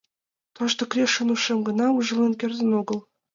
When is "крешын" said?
0.91-1.27